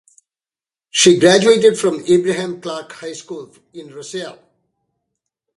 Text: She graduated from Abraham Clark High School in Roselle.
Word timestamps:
She 0.89 1.19
graduated 1.19 1.77
from 1.77 2.03
Abraham 2.07 2.59
Clark 2.59 2.91
High 2.93 3.13
School 3.13 3.53
in 3.71 3.93
Roselle. 3.93 4.39